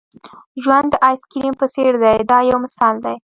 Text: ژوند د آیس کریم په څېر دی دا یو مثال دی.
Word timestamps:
ژوند 0.63 0.87
د 0.91 0.95
آیس 1.07 1.21
کریم 1.31 1.55
په 1.61 1.65
څېر 1.73 1.93
دی 2.03 2.17
دا 2.29 2.37
یو 2.49 2.57
مثال 2.65 2.95
دی. 3.05 3.15